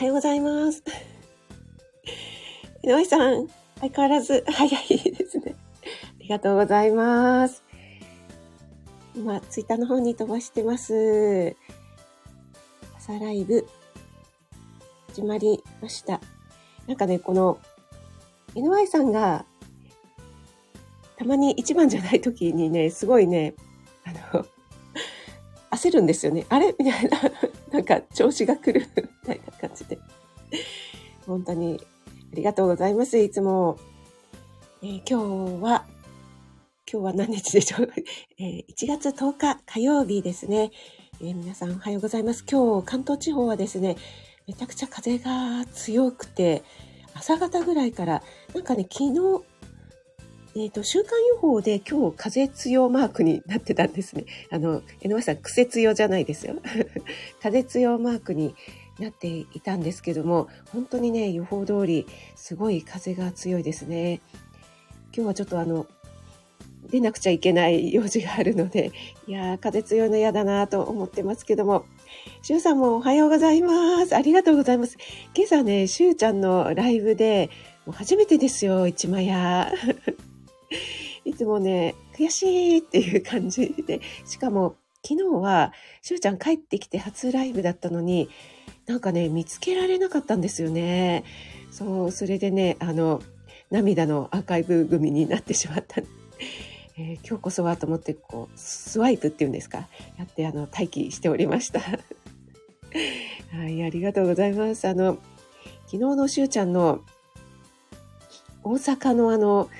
[0.00, 0.82] おはようございます。
[2.82, 3.48] 井上さん、
[3.80, 5.54] 相変わらず 早いですね。
[5.84, 5.86] あ
[6.20, 7.62] りがとうございます。
[9.14, 11.54] 今、ツイッターの方に飛ばしてます。
[12.96, 13.68] 朝ライブ、
[15.08, 16.22] 始まりました。
[16.86, 17.58] なんかね、この、
[18.54, 19.44] NY さんが、
[21.18, 23.52] たまに一番じゃない時にね、すごいね、
[24.04, 24.46] あの、
[25.80, 26.46] 焦るんですよね。
[26.48, 26.74] あれ？
[26.78, 27.18] みたいな、
[27.72, 29.98] なんか調子が来るみたいな感じで。
[31.26, 31.80] 本当に
[32.32, 33.18] ありがとうございます。
[33.18, 33.78] いつも。
[34.82, 35.84] えー、今日は、
[36.90, 37.92] 今日は何日でしょう、
[38.40, 40.70] えー、1月10日火曜日ですね、
[41.20, 42.44] えー、皆さんおはようございます。
[42.50, 43.96] 今日関東地方はですね、
[44.48, 46.62] めちゃくちゃ風が強くて、
[47.12, 48.22] 朝方ぐらいから、
[48.54, 49.44] なんかね、昨日、
[50.56, 54.24] えっ、ー、と、週間予報で今日風強マークになってたんですね。
[54.50, 56.56] あの、江上さん、癖強じゃないですよ。
[57.40, 58.54] 風強マークに
[58.98, 64.20] なっていたんですけども、本当にね、予報通り、すごい風が強いですね。
[65.14, 65.86] 今日はちょっとあの、
[66.90, 68.90] 出なくちゃいけない用事があるので、
[69.28, 71.84] いやー、風強いの嫌だなと思ってますけども、
[72.42, 74.16] しゅうさんもおはようございます。
[74.16, 74.96] ありがとうございます。
[75.34, 77.50] 今朝ね、しゅうちゃんのライブで、
[77.92, 79.72] 初めてですよ、一枚や。
[81.24, 88.28] いつもね、悔しいっていう感じで、しかも昨日は、しゅうちゃん帰ってきて初ライブだったのに、
[88.86, 91.24] なんかね、見つけられなかったんですよね。
[91.70, 93.22] そう、それでね、あの、
[93.70, 96.02] 涙のアーカイブ組になってしまった。
[96.98, 101.80] えー、今日こそはと思って、こう、スワイプっていうんですか、やって、あの、待機しておりました。
[103.52, 104.86] はい、ありがとうございます。
[104.86, 105.18] あの、
[105.86, 107.00] 昨日のしゅうちゃんの
[108.62, 109.70] 大阪のあの、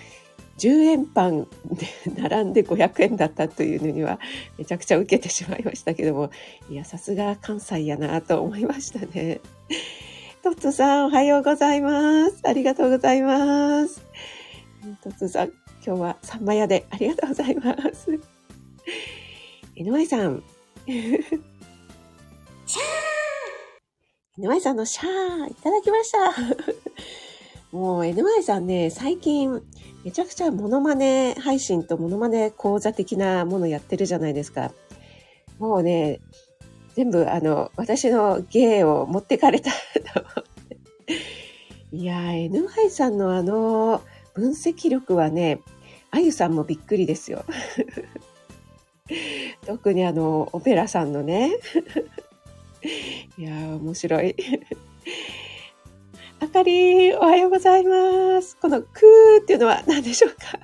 [0.60, 1.88] 10円パンで
[2.20, 4.20] 並んで500円だったというのには
[4.58, 6.30] めちゃくちゃ受けてしまいましたけども、
[6.68, 9.40] いや、さすが関西やなと思いましたね。
[10.42, 12.40] トッツさん、おはようございます。
[12.44, 14.02] ありがとうございます。
[15.02, 15.48] トッツさん、
[15.84, 18.18] 今日はサンマ屋でありがとうございます。
[19.76, 20.42] 井上さん。
[20.86, 26.18] シャー井上さんのシャーいただきました。
[27.72, 29.62] もう NY さんね、最近
[30.04, 34.72] めちゃくちゃモノマネ配信とモノマネ講座的なものやってるじゃないですか。
[35.58, 36.20] もうね、
[36.94, 39.70] 全部あの、私の芸を持ってかれた。
[41.92, 44.02] いやー、NY さんのあの、
[44.34, 45.60] 分析力はね、
[46.10, 47.44] あゆさんもびっくりですよ。
[49.66, 51.50] 特にあの、オペラさんのね。
[53.36, 54.34] いやー、面白い。
[56.42, 58.56] あかり、おはようございます。
[58.56, 60.58] このクーっていうのは何でしょうか？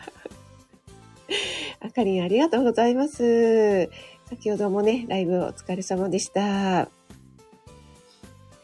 [1.86, 3.90] あかりん、ありがとうございます。
[4.30, 6.80] 先ほどもね、ライブお疲れ様でした。
[6.82, 6.88] あ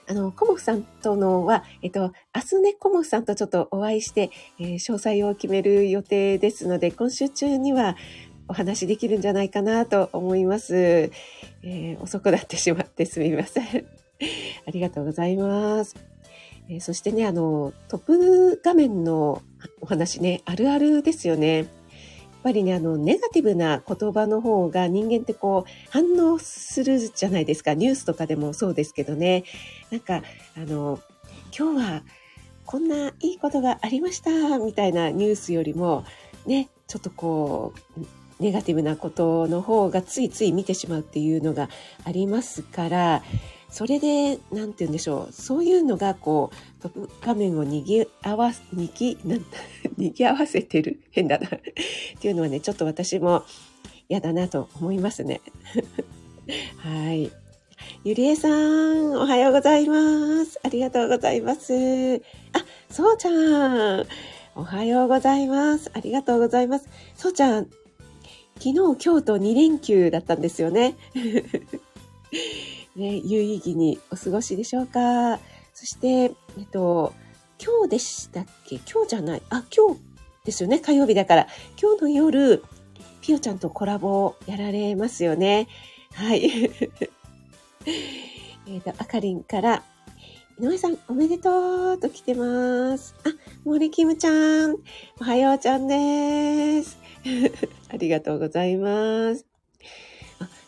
[0.09, 7.95] の、コモフさんとのは、えっと、明日ね、コモフさんとちょっとお会いして、えー、詳細を決める予定ですので、今週中には
[8.49, 10.75] お話できるんじゃないかなと思います。
[10.75, 13.65] えー、遅くなってしまってすみません。
[14.67, 16.12] ありがとうございます。
[16.69, 19.43] えー、そしてね、あの、トップ画面の
[19.81, 21.59] お話ね、あるあるですよね。
[21.59, 21.67] やっ
[22.43, 27.75] ぱりね、あの、ネガティブな言葉の方が人間ってこう、反応するじゃないですか。
[27.75, 29.45] ニュースとかでもそうですけどね。
[29.91, 30.23] なんか、
[30.57, 30.99] あの、
[31.57, 32.03] 今日は
[32.65, 36.05] こんないいことがありましたみたいなニュースよりも、
[36.47, 38.01] ね、ちょっとこう、
[38.41, 41.69] ネガティブなことの方がついつい見てしまうっていうのが
[42.05, 43.23] ありますから、
[43.73, 45.33] それで、なんて言うんでしょう。
[45.33, 49.45] そういうのが、こう、トップ画面をにぎ合わ、にぎ、なん、
[49.97, 51.01] にぎ合わせてる？
[51.11, 51.51] 変だなっ
[52.21, 53.45] ていうのはね、ちょっと私も
[54.11, 55.41] 嫌だなと思いますね。
[56.77, 57.31] はい。
[58.05, 60.61] ゆりえさん、おはようございます。
[60.63, 61.73] ありがとうございます。
[62.53, 64.07] あ、そうちゃん。
[64.55, 65.91] おはようございます。
[65.95, 66.91] ありがとうございます。
[67.17, 67.71] そうちゃん、
[68.59, 70.95] 昨日、今日と2連休だったんですよね。
[72.97, 75.39] ね、有意義にお過ごしでしょうか？
[75.75, 76.27] そして、え
[76.63, 77.15] っと、
[77.59, 78.81] 今日でしたっけ？
[78.91, 79.43] 今日じゃない。
[79.51, 80.01] あ、今日
[80.45, 80.79] ですよね。
[80.81, 81.47] 火曜日だから。
[81.81, 82.63] 今日の夜、
[83.21, 85.69] ピオちゃんとコラボやられますよね。
[86.13, 86.45] はい。
[88.69, 89.83] えっと、あかりんから、
[90.61, 93.15] 井上さん、おめでとうと来てます。
[93.25, 93.31] あ、
[93.65, 94.77] 森キムちゃん、
[95.21, 96.99] おはようちゃんです。
[97.89, 99.52] ありがとうございます。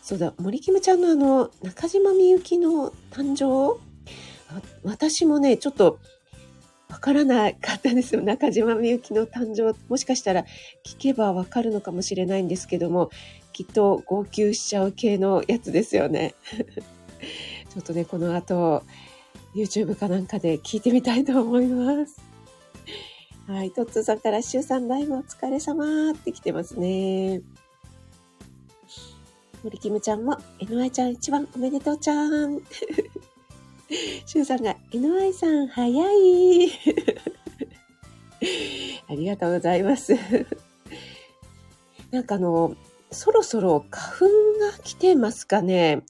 [0.04, 3.80] そうだ、森キムちゃんのあの、中島みゆきの誕生？
[4.82, 5.98] 私もね、ちょっと、
[6.90, 8.20] わからなかったんですよ。
[8.20, 9.74] 中島みゆきの誕生。
[9.88, 10.42] もしかしたら
[10.84, 13.10] 聞けばわかるのかもしれないんですけども、
[13.54, 16.34] きっと号泣しちゃう系のやつですよね。
[17.72, 18.82] ちょっとね、この後、
[19.56, 22.20] YouTube かなんかで聞いてみたいと思います。
[23.46, 23.70] はい。
[23.70, 27.40] トッツーさんから、シュウさんライブお疲れ様って来てますね。
[29.64, 32.60] 森キムちゃんも、NY ちゃん一番おめでとうちゃん。
[34.26, 36.68] シュウさんが、NY さん早い。
[39.08, 40.12] ありがとうございます。
[42.10, 42.76] なんかあの、
[43.10, 44.26] そろそろ花粉
[44.60, 46.02] が来てますかね。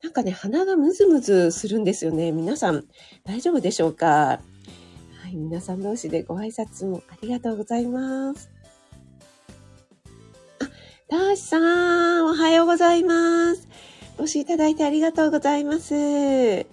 [0.00, 2.30] なんかね、鼻がムズムズするんですよね。
[2.30, 2.84] 皆さん、
[3.24, 4.40] 大丈夫でしょうか？
[5.20, 8.51] はい、皆さん同士でご挨拶もありがとうございます。
[11.12, 13.68] あ、ダーシさん、おはようございます。
[14.16, 15.92] お越しいただいてありがとうございます。
[15.92, 16.64] ダー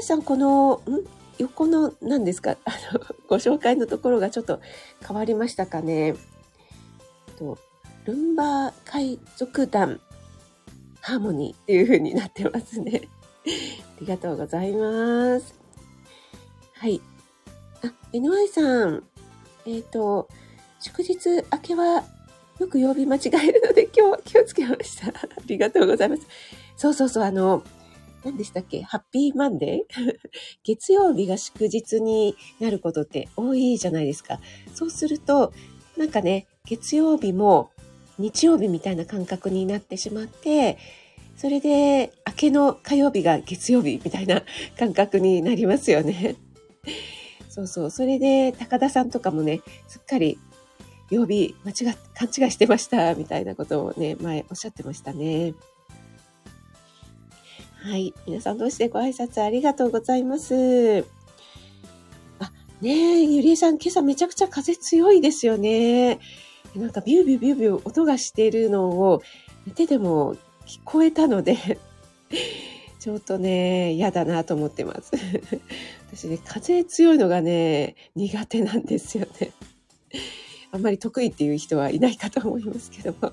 [0.00, 1.06] シさん、この、ん？
[1.38, 2.56] 横の、何ですか？
[2.66, 4.60] あの、ご紹介のところがちょっと
[5.06, 6.16] 変わりましたかね？
[7.38, 7.58] と
[8.06, 10.00] ルンバ海賊団
[11.00, 13.02] ハーモニーっていう風になってますね。
[13.46, 15.54] ありがとうございます。
[16.72, 17.00] はい。
[17.84, 19.04] あ、NY さん。
[19.64, 20.28] えっ、ー、と、
[20.80, 22.04] 祝日明けは
[22.58, 25.08] よく曜日間違えるので 今日は気をつけました。
[25.12, 25.12] あ
[25.46, 26.22] りがとうございます。
[26.76, 27.62] そうそうそう、あの、
[28.24, 28.82] 何でしたっけ？
[28.82, 30.16] ハッピーマンデー？
[30.64, 34.40] 月曜日が祝日になることって多いじゃないですか。
[34.74, 35.52] そうすると、
[35.96, 37.70] なんかね、月曜日も
[38.18, 40.78] 日曜日みたいな感覚になってしまって、
[41.36, 44.42] それで明けの火曜日が月曜日みたいな
[44.78, 46.36] 感覚になりますよね。
[47.50, 47.90] そうそう。
[47.90, 50.38] それで高田さんとかもね、すっかり
[51.10, 55.54] 曜日間違っ、勘違いしてましたみたいなことをね、前おっしゃってましたね。
[57.82, 58.12] はい。
[58.26, 61.04] 皆さん同士でご挨拶ありがとうございます。
[62.40, 62.50] あ、
[62.80, 66.18] ねえ、ゆりえさん今朝めちゃくちゃ風強いですよね。
[66.74, 69.22] なんかビュービュービュービュー音がしているのを
[69.74, 70.34] 手でも
[70.66, 71.78] 聞こえたので
[72.98, 75.12] ちょっとね、嫌だなと思ってます。
[76.12, 79.52] 私ね、風強いのがね、苦手なんですよね。
[80.72, 83.32] あんまり得意っていう人はいないかと思いますけども。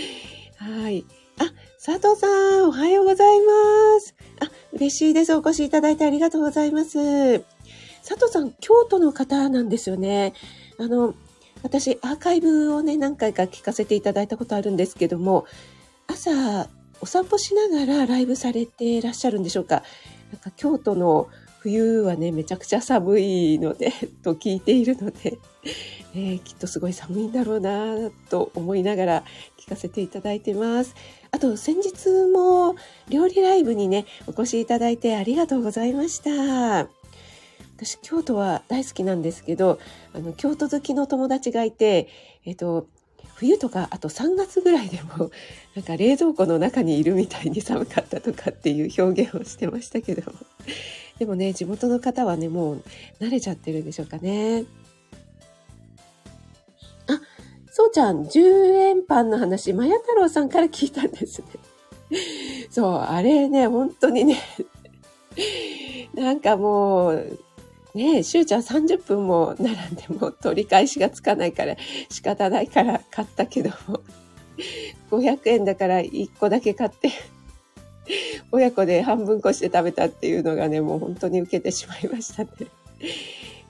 [0.56, 1.04] はい。
[1.38, 1.52] あ、
[1.84, 2.26] 佐藤さ
[2.60, 4.14] ん、おはようございます。
[4.40, 5.34] あ、嬉しいです。
[5.34, 7.40] お越しいただいてありがとうございます。
[8.06, 10.32] 佐藤さん、京都の方なんですよね。
[10.78, 11.14] あの、
[11.62, 15.46] 私、アーカイブをね、何回か聞かせていただいたことあるんですけども、
[16.06, 16.68] 朝、
[17.00, 19.82] お散歩しながらライブされていらっしゃるんでしょうか。
[20.32, 21.28] なんか京都の
[21.58, 23.92] 冬はね、めちゃくちゃ寒いので、
[24.22, 25.38] と聞いているので、
[26.14, 29.24] えー、きっとすごい寒いんだろうなと思いながら
[29.58, 30.94] 聞かせていただいてます。
[31.30, 32.76] あと、先日も
[33.08, 36.88] 料理ライブにね、お越しいただいてありがとうございました。
[37.76, 39.78] 私、京都は大好きなんですけど、
[40.14, 42.08] あの、京都好きの友達がいて、
[42.46, 42.86] えっと、
[43.34, 45.30] 冬とか、あと3月ぐらいでも、
[45.76, 50.32] なんか冷蔵庫の中にいるみたいに寒かったとかっていう表現をしてましたけど。
[51.18, 52.82] でもね、地元の方はね、もう
[53.20, 54.64] 慣れちゃってるんでしょうかね。
[57.78, 58.40] そうちゃん、10
[58.72, 61.46] 円パンの話、まや太郎さんから聞いたんですね。
[62.72, 64.38] そう、あれね、本当にね、
[66.14, 67.38] なんかもう、
[67.94, 71.76] ねえ、しゅうちゃん30分も並んでも取り返しがつかないから
[72.08, 74.00] 仕方ないから買ったけども、
[75.10, 77.10] 500円だから1個だけ買って
[78.52, 82.50] 親子で半分こして食べたっていうのがね、もう本当に受けてしまいましたね。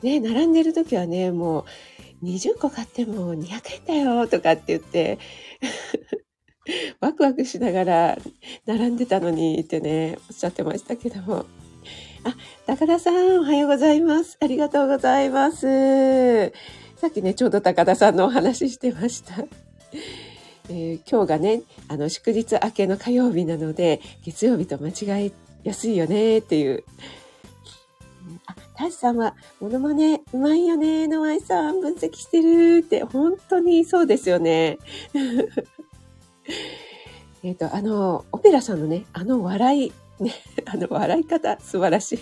[0.05, 1.65] ね並んでる時はね、もう
[2.23, 3.45] 20個買っても200
[3.75, 5.19] 円だよとかって言って
[7.01, 8.19] ワクワクしながら
[8.67, 11.47] 並んでたのにってね、おっしゃってましたけども。
[12.25, 12.35] あ、
[12.67, 14.37] 高田さん、おはようございます。
[14.41, 16.53] ありがとうございます。
[16.97, 19.45] さっきね、ちょうど高田さんのお話ししてました。
[20.69, 25.33] えー、今日がね、あの、祝日明けの火曜日なので、月曜日と間違い
[25.63, 26.85] やすいよねっていう。
[28.77, 34.79] タシさんは、モノマネうまいよね、ノアイさん、分析してるって、本当にそうですよね。
[37.43, 40.35] えっと、あの、オペラさんのね、あの笑い、ね、
[40.67, 42.19] あの、笑い方、素晴らしい。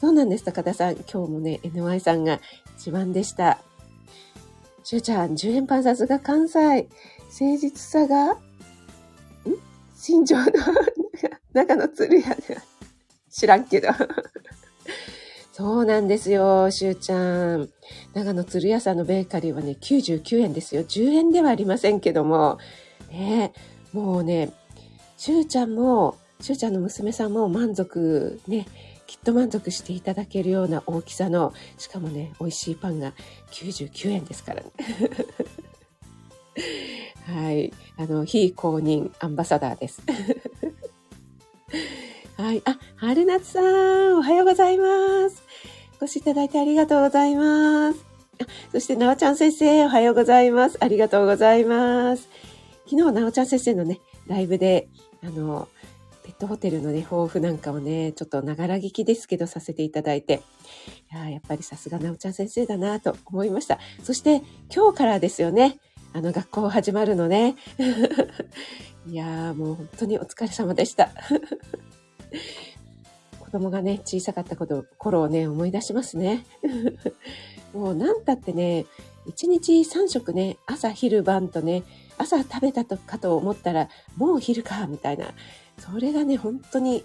[0.00, 0.94] そうなんです、高田さん。
[0.94, 2.40] 今日もね、NY さんが
[2.76, 3.60] 一番でした。
[4.82, 6.58] しゅうちゃん、10円パンさすが関西。
[6.58, 6.88] 誠
[7.56, 8.36] 実さが、ん？
[9.94, 10.44] 心情の
[11.52, 12.62] 中の鶴屋では
[13.30, 13.90] 知らんけど。
[15.60, 17.68] そうなんですよ、しゅうちゃん。
[18.14, 20.84] 長野鶴屋さんのベーカリーはね、99円ですよ。
[20.84, 22.56] 10円ではありませんけども。
[23.10, 23.52] ね、
[23.92, 24.54] もうね、
[25.18, 28.66] しゅうちゃんもしゅうちゃんの娘さんも満足ね、
[29.06, 33.12] きっと満足していただけるような大きさの、しかもね、美味しいパンが
[33.50, 34.70] 99円ですからね。
[37.44, 37.70] はい。
[37.98, 40.00] あの、非公認アンバサダーです。
[42.38, 42.62] はい。
[42.64, 45.49] あ、春夏さん、おはようございます。
[46.00, 48.06] お越しいただいてありがとうございます。
[48.40, 50.78] あそして、なおちゃん先生、おはようございます。
[50.80, 52.28] ありがとうございます。
[52.86, 54.88] 昨日、なおちゃん先生のね、ライブで、
[55.22, 55.68] あの、
[56.24, 60.42] ペットホテルのね、抱負なんかをね、ちょっとながら聞きですけどさせていただいて、
[61.12, 63.78] いややっぱりさすがなおちゃん先生だなと思いました。
[64.02, 64.42] そして、
[64.74, 65.80] 今日からですよね。
[66.14, 67.56] あの、学校始まるのね。
[69.06, 71.10] いやー、もう本当にお疲れ様でした。
[73.50, 76.46] 子供がね、小さかったこと頃をね、思い出しますね。
[77.74, 78.86] もう何たってね、
[79.26, 81.82] 1日3食ね、朝昼晩とね、
[82.16, 85.26] 朝食べたとかと思ったら、もう昼か、みたいな。
[85.78, 87.04] それがね、本当に、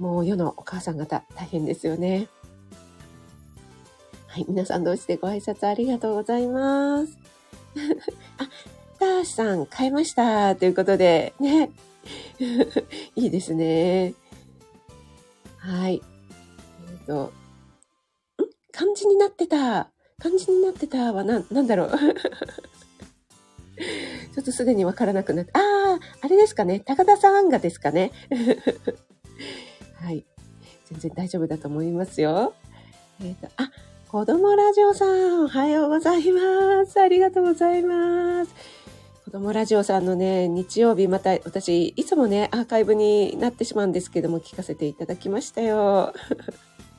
[0.00, 2.26] もう世のお母さん方、大変ですよね。
[4.26, 7.16] はい、皆さん同士でご挨拶ありがとうございます。
[8.38, 8.48] あ、
[8.98, 10.56] ターシさん、買いました。
[10.56, 11.70] ということで、ね。
[13.14, 14.14] いいですね。
[15.66, 16.00] はい。
[16.88, 17.30] えっ、ー、と、ん？
[18.72, 19.90] 漢字になってた。
[20.18, 21.90] 漢字になってたはな、なんだろう。
[24.34, 26.78] ちょっとすでにわからなくなって、ああ、あれですかね。
[26.80, 28.12] 高田さんがですかね。
[30.00, 30.24] はい。
[30.84, 32.54] 全然大丈夫だと思いますよ。
[33.20, 33.70] えっ、ー、と、あ、
[34.08, 37.00] 子供ラジオさん、おはようございます。
[37.00, 38.54] ありがとうございます。
[39.38, 46.14] 供ラジオさんのね、日曜日また私、いつもね、アーカイブになってしまうんですけども、聞かせていただきましたよ。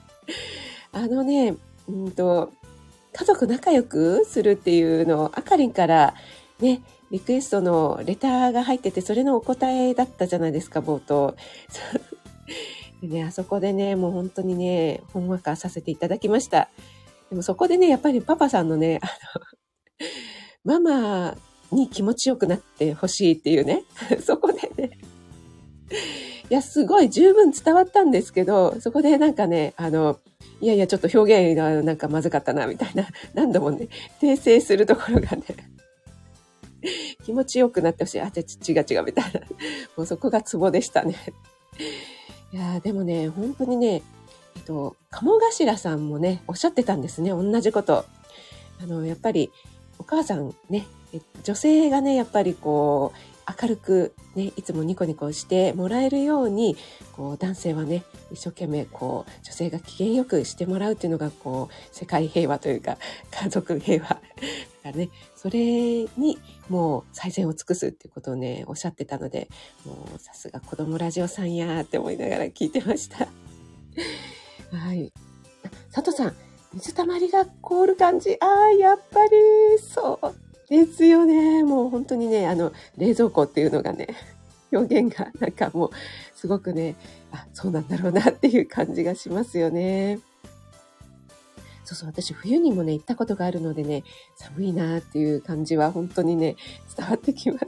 [0.93, 1.55] あのね、
[1.87, 2.51] うんと、
[3.13, 6.13] 家族仲良くするっていうのを、あかりんから
[6.59, 11.35] ね、リクエストのレターが入ってて、それのお答えだったじゃないですか、冒頭。
[13.01, 16.69] でね、あそこでね、もう本当にね、ほんわかさせていただきました。
[17.31, 19.07] でもそこでね、やっぱりパパさんのね、あ
[20.67, 21.37] の、ママ
[21.71, 23.83] に気持ちよくなってほしいっていうね。
[24.23, 24.97] そこでね。
[26.49, 30.19] いや、すごい十分伝わったんですけど、そこでなんかね、あの、
[30.61, 33.89] いやいや、ちょっと表現がなんかまずかったな、みたいな、 何度もね、
[34.21, 35.43] 訂正するところがね、
[37.25, 38.21] 気持ちよくなってほしい。
[38.21, 39.41] あ、違う違う、みたいな。
[39.97, 41.15] もうそこがツボでしたね。
[42.53, 44.01] いやでもね、本当にね、
[44.55, 47.31] えっと、鴨頭さんもね、おっしゃってたんですね。
[47.31, 48.05] 同じこと。
[48.81, 49.51] あの、やっぱり、
[49.99, 50.87] お母さんね、
[51.43, 56.75] 女性がね、やっぱりこう、明るくね、いつもニコニコしてもらえるように、
[57.13, 62.97] こう、男性はね、一生懸命こう、女性が機嫌よくしてもらうっていうのが、こう、世界平和というか、
[63.31, 64.09] 家族平和。
[64.13, 64.21] だか
[64.83, 65.59] らね、それ
[66.17, 66.37] に
[66.69, 69.49] もう最善を尽くすっていうことをね、おっしゃってたので、
[69.85, 73.27] もうさすが子供ラジオさんやって思いながら聞いてました。
[74.71, 75.11] はい。
[75.91, 76.35] 佐藤さん、
[76.73, 78.37] 水たまりが凍る感じ。
[78.39, 79.31] ああ、やっぱり、
[79.79, 81.63] そうですよね。
[81.63, 84.07] もう本当にね、あの、冷蔵庫っていうのがね、
[84.71, 85.89] 表現がなんかもう、
[86.35, 86.95] すごくね、
[87.31, 90.19] あ、そうなんだろうなっていう感じがしますよね。
[91.85, 94.03] そうそう、私冬にもね、行ったことがあるのでね、
[94.35, 96.57] 寒いなっていう感じは本当にね、
[96.97, 97.65] 伝わってきます。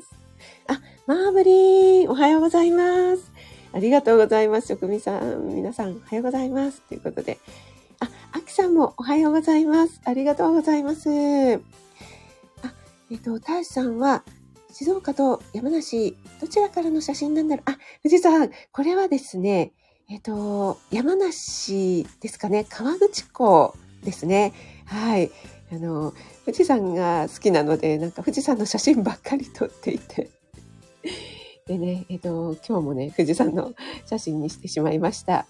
[0.68, 3.32] あ、マーブリン、おはようございます。
[3.72, 4.68] ありがとうございます。
[4.68, 6.82] 職味さん、皆さん、おはようございます。
[6.82, 7.38] ということで。
[8.02, 10.02] あ、あきさんもおはようございます。
[10.04, 11.89] ありがとうございます。
[13.12, 14.24] えっ、と、たーしさんは、
[14.72, 17.72] 静岡と山梨、どちらからの写真なんだろう？
[17.72, 19.74] あ、富士山、これはですね、
[20.10, 23.74] えっ、と、山梨ですかね、川口湖
[24.04, 24.54] ですね。
[24.86, 25.32] はい。
[25.72, 26.14] あの、
[26.46, 30.30] 富士山が好きなので、なんか富士山の写真ばっかり撮っていて。
[31.68, 33.74] でね、えっ、と、今日もね、富士山の
[34.06, 35.48] 写真にしてしまいました。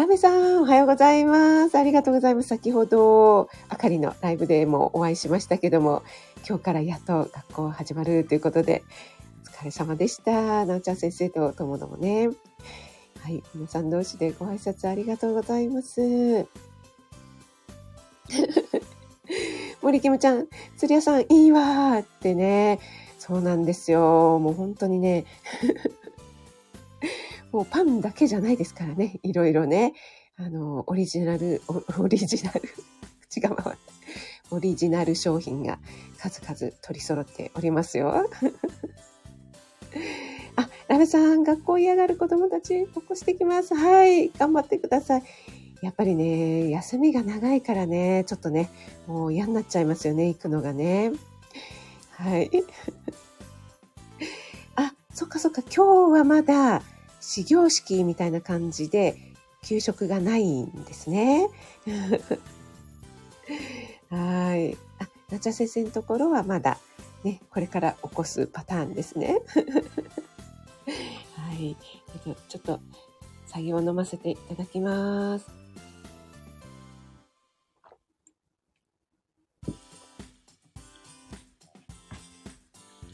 [0.00, 1.76] ラメさん、おはようございます。
[1.76, 2.48] ありがとうございます。
[2.48, 6.02] 先ほど、あかりのライブでもお会いしましたけども、
[6.48, 8.82] 今日からやっと学校始まるということで、
[9.46, 10.64] お疲れ様でした。
[10.64, 12.30] なおちゃん先生とともどもね。
[13.18, 16.00] はい、皆さん同士でご挨拶ありがとうございます。
[19.82, 22.80] 森キムちゃん、釣り屋さんいいわーってね。
[23.18, 24.38] そうなんですよ。
[24.38, 25.26] もう本当にね。
[27.52, 29.18] もうパンだけじゃないですからね。
[29.22, 29.94] いろいろね。
[30.36, 31.60] あの、オリジナル、
[31.98, 32.62] オリジナル、
[33.28, 33.82] 口が回って、
[34.50, 35.78] オリジナル商品が
[36.16, 38.26] 数々取り揃っておりますよ。
[40.56, 43.74] あ、ラメさん、学校嫌がる子供たち起こしてきます。
[43.74, 45.22] はい、頑張ってください。
[45.82, 48.70] やっぱりね、休みが長いからね、ちょっとね、
[49.06, 51.12] もう嫌になっちゃいますよね、行くのがね。
[52.12, 52.50] はい。
[54.76, 56.82] あ、そっかそっか、今日はまだ
[57.20, 59.16] 始業式みたいな感じで、
[59.62, 61.48] 給食がないんですね。
[64.08, 64.76] はい。
[64.98, 66.78] あ、なちゃ先生のところはまだ、
[67.22, 69.40] ね、これから起こすパターンですね。
[71.36, 71.76] はい。
[72.48, 72.80] ちょっと、
[73.46, 75.46] 作業を飲ませていただきます。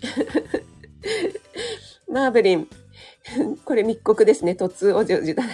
[2.08, 2.86] マーブリン。
[3.64, 4.52] これ密告ですね。
[4.52, 5.42] 突おじおじだ。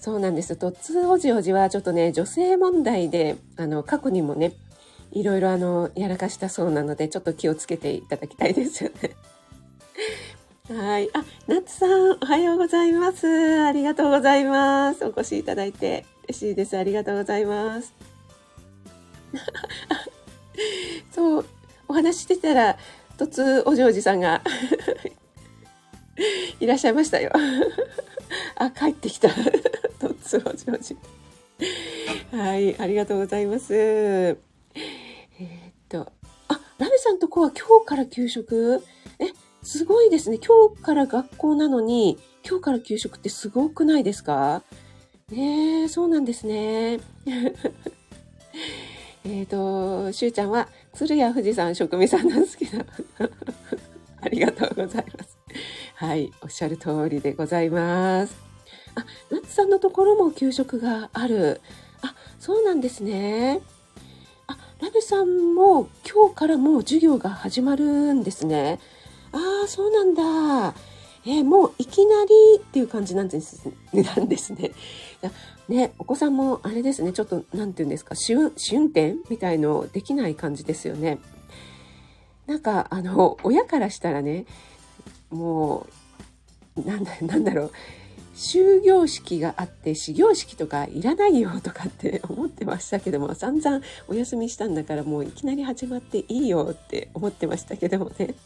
[0.00, 0.54] そうなんです。
[0.54, 4.52] 突おじおじはちょっとね、女性問題で、あの、過去にもね、
[5.12, 9.10] いろいろあの、やらかしたそうなので、ちょっと気をつけていただきたいですよね。
[10.74, 11.10] はい。
[11.14, 13.26] あ、ナッツさん、おはようございます。
[13.62, 15.04] ありがとうございます。
[15.04, 16.76] お越しいただいて嬉しいです。
[16.76, 17.94] ありがとうございます。
[21.10, 21.44] そう、
[21.88, 22.78] お話してたら、
[23.18, 24.42] 突お嬢さんが
[26.60, 27.32] いらっしゃいましたよ。
[28.56, 29.28] あ、帰ってきた。
[30.00, 30.96] 突お嬢司。
[32.30, 33.74] はい、ありがとうございます。
[33.74, 36.12] えー、っと、
[36.48, 38.82] あ、ラメさんとこは今日から給食？
[39.18, 39.26] え、
[39.62, 40.38] すごいですね。
[40.38, 44.62] 今日から学校なのに、今日から給食ってすごくないですか？
[45.30, 47.00] ねえ、そうなんですね。
[49.24, 50.68] えっと、しゅうちゃんは、
[50.98, 52.84] 鶴屋富士山職味さんなんですけど。
[54.20, 55.38] ありがとうございます。
[55.94, 58.36] はい、おっしゃる通りでございます。
[58.96, 61.60] あ、ナツさんのところも給食がある。
[62.02, 63.60] あ、そうなんですね。
[64.48, 68.80] あ、ラベさんも今日からもう授業が始まるんですね。
[69.30, 70.74] ああ、そうなんだ。
[71.24, 74.72] えー、もういきなりっていう感じなんですね なんですね。
[75.68, 81.18] ね、お子さんもあれですね、ちょっと、なんて言うんですか、試運試運転みたいのできない感じですよね。
[82.46, 84.46] なんか、あの、親からしたらね、
[85.30, 85.86] も
[86.76, 87.72] う、なんだ、なんだろう、
[88.34, 98.36] 終業式があって始業式とかいらないよとかって 思ってましたけども散々お休みしたんだからもういきなり始まっていいよって思ってましたけどもね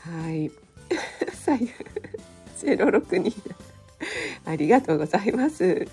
[0.00, 0.50] はい。
[1.44, 1.70] 左右、
[2.58, 3.32] 062。
[4.44, 5.86] ありがとうございます。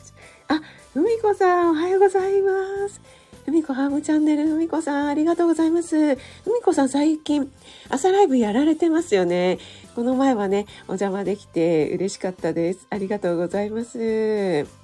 [0.48, 0.62] あ、
[0.94, 3.02] ふみこさん、おはようございます。
[3.46, 6.16] ふみこハームチャンネル、ふみこさん、ありがとうございます。
[6.16, 6.20] ふ
[6.54, 7.52] みこさん、最近、
[7.90, 9.58] 朝ライブやられてますよね。
[9.96, 12.88] この前はね、お邪魔できて嬉しかったです。
[12.90, 14.77] ありがとうございます。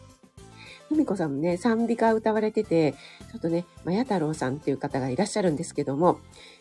[0.93, 6.19] ふみこさんもね、賛美歌歌われてて、ちょっとね、まや太郎さんっていう方がいらっしゃるんですけども、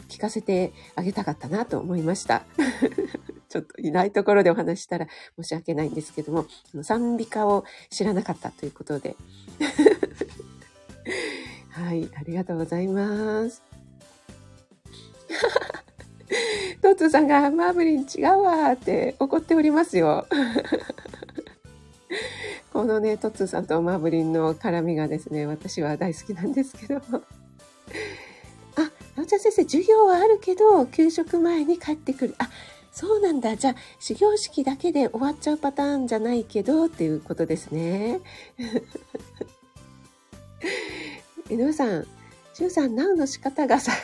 [0.08, 2.44] 聞かせてあげたかったなと思いました。
[3.48, 6.46] ちょっといないところでお話したら申し訳ないんですけども、
[6.82, 9.16] 賛美歌を知らなかったということで。
[11.70, 13.62] はい、ありがとうございます。
[16.80, 20.26] トッツーさんがマーブリン違うわって怒っておりますよ。
[22.72, 27.02] このね、トッツーさんとマーブリンの絡みがですね、私は大好きなんですけど。
[28.76, 28.80] あ、
[29.14, 32.34] なおちゃん先生、授業はあるけど、給食前に帰ってくる。
[32.38, 32.48] あ、
[32.90, 33.58] そうなんだ。
[33.58, 38.20] じゃあ、始業式だけで終わっちゃうパターンじゃないけど、っていうことですね。
[41.50, 42.06] 井上さん、
[42.54, 43.92] しゅうさん、ナウの仕方がさ、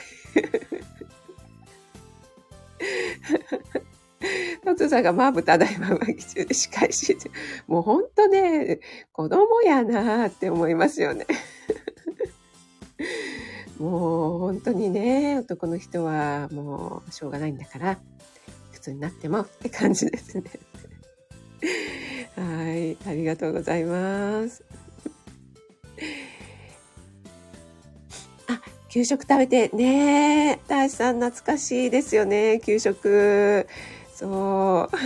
[4.68, 7.16] トツさんがマーブただいま上着中で仕返し。
[7.66, 8.80] もうほんとね、
[9.12, 11.26] 子供やなーって思いますよね。
[13.78, 17.98] もう本当にね、男の人はもうしょうがないんだから、
[18.72, 20.44] 普通になってもって感じですね。
[22.36, 24.64] はい、ありがとうございます。
[28.48, 33.66] あ、給食食べてね大志さん懐かしいですよね、給食。
[34.18, 34.30] そう。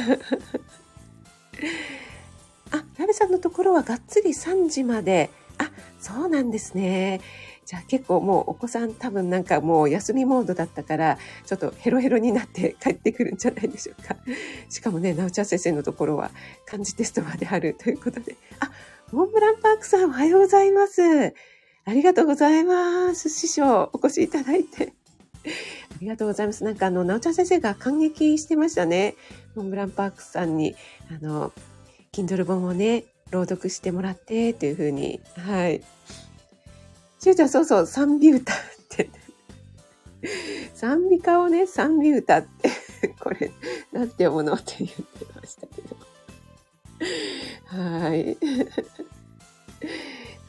[2.75, 5.29] あ、ラベさんのところはがっつり3時まで。
[5.59, 5.70] あ、
[6.01, 7.20] そうなんですね。
[7.66, 14.16] じゃあ結構もうお子さん多分なんかもう休みモードだったから、ちょっとヘロヘロになって帰ってくるんじゃないでしょうか。
[14.70, 16.31] しかもね、なおちゃん先生のところは
[16.64, 18.37] 漢字テストまであるということで。
[18.61, 18.72] あ、
[19.12, 21.03] モンブランパークさんおはようございます。
[21.85, 23.29] ありがとうございます。
[23.29, 24.94] 師匠お越しいただいて。
[25.44, 26.64] ありがとうございます。
[26.64, 29.16] なんかあの、なおちゃん先生が感激してましたね。
[29.55, 30.74] モンブランパークさんに、
[31.11, 31.52] あの、
[32.12, 35.83] Kindle 本をね、朗読してもらってっていうふうに、はい。
[37.18, 38.57] しゅうちゃん、そうそう、賛美歌っ
[38.88, 39.11] て。
[40.74, 43.50] 賛美歌をね、賛美歌って、これ、
[43.92, 45.96] なんて読むのって言ってましたけど。
[47.66, 48.37] はい。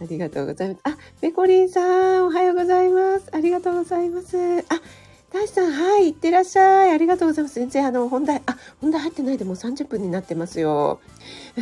[0.01, 0.79] ありがとうございます。
[0.83, 3.29] あ、ペコリンさん、おはようございます。
[3.31, 4.37] ありがとうございます。
[4.37, 4.81] あ、
[5.33, 6.91] 大志さん、はい、いってらっしゃい。
[6.91, 7.55] ありがとうございます。
[7.55, 10.99] 全然、あの、本題、あ、本題入ってないでもう30分になってますよ。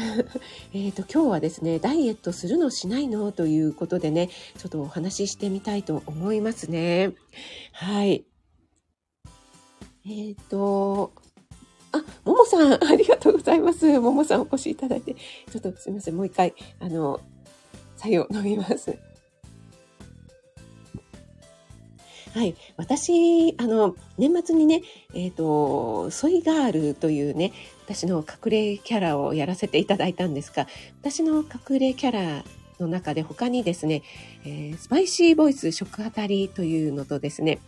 [0.74, 3.32] えっと、今日はですね、ダイエットするのしないの？
[3.32, 7.13] ということでね、ちょっとお話ししてみたいと思いますね。
[7.72, 8.26] はい。
[10.06, 11.13] えっ、ー、と、
[11.94, 14.00] あ、ももさん、ありがとうございます。
[14.00, 15.13] ももさんお越しいただいて。
[15.13, 16.15] ちょっとすみません。
[16.15, 17.22] もう一回、あの、
[18.02, 18.98] 作用飲みます。
[22.34, 22.56] はい。
[22.78, 24.82] 私、あの、年末にね、
[25.14, 27.52] えっ、ー、と、ソイガールというね、
[27.86, 30.68] 私の隠れキャラをやらせていただいたんですが、
[31.02, 32.44] 私の隠れキャラ
[32.80, 34.02] の中で他にですね、
[34.46, 37.60] えー、スパイシーボイス食あたりというのとですね、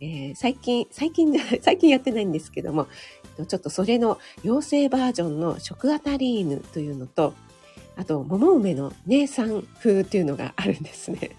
[0.00, 2.86] えー、最近、最近じゃない、 最近やってないんですけども、
[3.48, 7.34] ちょっとそれの妖精バージョンの食あたり犬というのと、
[7.96, 11.30] あと、桃梅の姉さん風っていうのがあるんですね。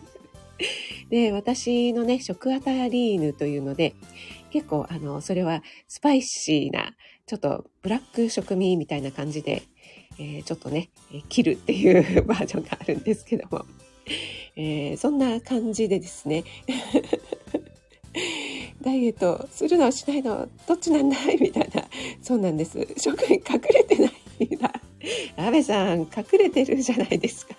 [1.09, 3.93] で、私のね、食あたり犬というので、
[4.51, 9.63] 結構、あの、それはスパイシーな、ちょっとブラック食味みたいな感じで、
[10.17, 10.89] えー、ちょっとね、
[11.27, 13.65] 切るっていう バージョンがあるんですけども、
[14.55, 16.43] えー、そんな感じでですね、
[18.81, 21.41] ダイエットするのしないのどっちなんだい？
[21.41, 21.85] みたいな。
[22.21, 22.87] そうなんです。
[22.97, 24.81] 食に隠れてないんだ。
[25.37, 27.55] 安倍さん、隠れてるじゃないですか。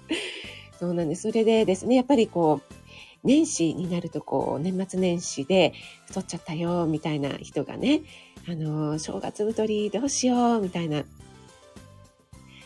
[0.78, 1.22] そうなんです。
[1.22, 2.74] それでですね、やっぱりこう、
[3.22, 5.74] 年始になるとこう、年末年始で
[6.06, 8.02] 太っちゃったよ、みたいな人がね、
[8.48, 11.04] あの、正月太りどうしよう、みたいな。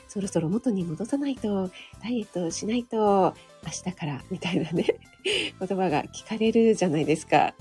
[0.09, 4.87] そろそろ元に戻さないと、ダイエットしないと、明日から、みたいなね、
[5.59, 7.55] 言葉が聞かれるじゃないですか。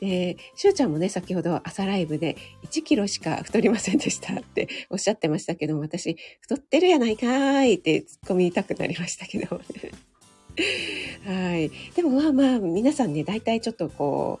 [0.00, 2.36] で、しゅうちゃんもね、先ほど朝ライブで
[2.70, 9.60] 1キロしか太りませんでしたっておっしゃってましたけども、私、太ってるやないかーいって突っ込みたくなりましたけど。
[11.26, 11.70] はい。
[11.94, 14.40] でもまあまあ、皆さんね、大体ちょっとこ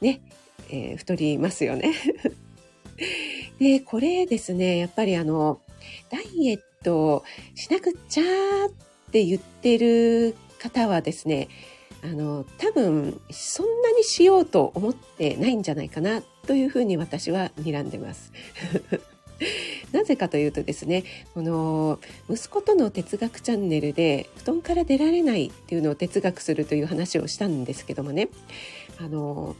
[0.00, 0.20] う、ね、
[0.70, 1.92] えー、太りますよね。
[3.58, 5.60] で、これですね、やっぱりあの、
[6.10, 8.72] ダイエットしなくちゃーっ
[9.10, 11.48] て言ってる方はですね、
[12.02, 18.32] あの、多分、そんなにしようと思ってないんじゃないかな、というふうに私は睨んでます。
[19.92, 28.28] なぜかというとですね、この息子との哲学チャンネルで布団から出られないっていうのを哲学するという話をしたんですけどもね、
[28.98, 29.56] あの、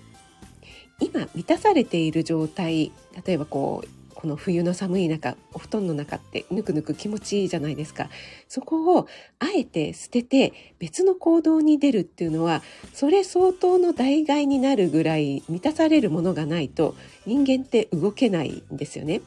[1.01, 2.92] 今満たされている状態、
[3.24, 3.88] 例えばこう、
[4.21, 8.09] この冬の寒い中お布団の中ってぬくぬく気持ちいいじゃないですか。
[8.49, 9.07] そこを
[9.39, 19.21] あえて捨てて別の行動に出るっていうのはそれ相当の代替になるぐらい満たされるものがないと人間って動けないんですよね。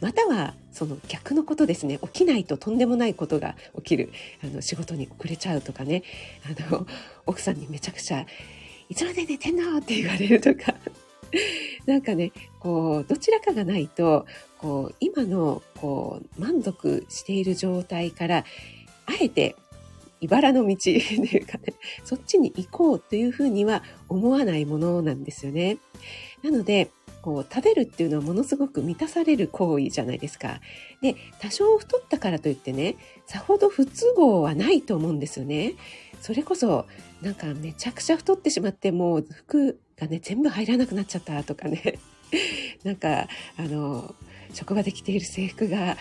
[0.00, 1.98] またはその逆のことですね。
[2.04, 4.12] 起きないととんでもないことが起きる。
[4.44, 6.04] あの仕事に遅れちゃうとかね。
[6.44, 6.86] あの
[7.26, 8.24] 奥さんにめちゃくちゃ
[8.88, 10.72] 「いつまで寝てんの?」って言われるとか。
[11.86, 14.26] なんかね、こう、どちらかがないと、
[14.58, 18.44] こう、今の、こう、満足している状態から、
[19.06, 19.56] あえて、
[20.20, 25.78] 茨の道というかね、そっちに行こうというふうには思わないものなんですよね。
[26.42, 26.90] なので、
[27.26, 30.60] こう食べるっていうのはものすごく満たされる行為じゃないですか。
[31.02, 35.74] で、多少太ったからといってね、さほど不都合はないと思うんですよね。
[36.20, 36.86] それこそ、
[37.22, 41.98] なんかめちゃくちゃ太ってしまって、もう服がね、全部入らなくなっちゃったとかね。
[42.84, 44.14] なんか、あの、
[44.52, 45.96] 職場で着ている制服が、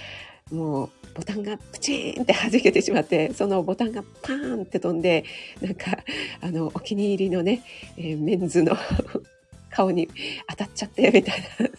[0.52, 5.24] もうボタンがプチーンって弾けてしまって、そのボタンがパーンって飛んで、
[5.62, 5.98] なんか、
[6.42, 7.64] あの、お気に入りのね、
[7.98, 8.78] えー、メンズの
[9.72, 10.10] 顔に
[10.50, 11.70] 当たっちゃって、みたいな。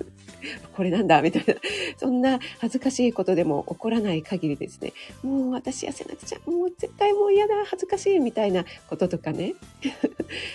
[0.75, 1.55] これなんだみたいな。
[1.97, 4.93] そんな恥ずかしいことでも起こらない限りですね。
[5.23, 6.39] もう私痩せなくちゃ。
[6.47, 7.55] もう絶対もう嫌だ。
[7.67, 8.19] 恥ずかしい。
[8.19, 9.55] みたいなこととかね。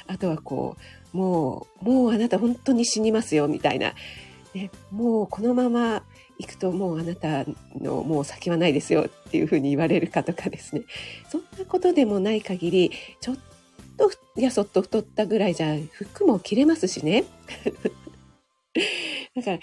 [0.07, 3.47] あとはこう、もう、もうあなた本当に死にますよ。
[3.47, 3.93] みたいな。
[4.53, 6.03] ね、もうこのまま
[6.37, 7.45] 行くともうあなた
[7.79, 10.83] のもう先はないですよっていうふうに言われるかとかですね。
[11.29, 13.37] そんなことでもない限り、ちょっ
[13.97, 17.25] とやそっと太ったぐらいじゃ服も着れますしね。
[19.35, 19.59] だから、あ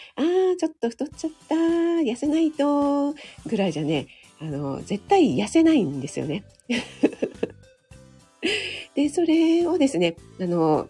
[0.54, 3.14] あ、ちょっと太っちゃった、痩せないと、
[3.46, 4.06] ぐらいじゃね、
[4.40, 6.44] あの、絶対痩せないんですよね。
[8.94, 10.88] で、それをですね、あの、